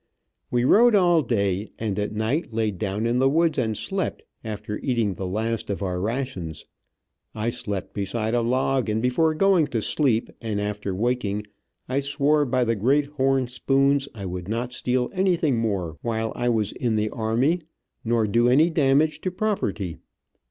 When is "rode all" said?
0.63-1.21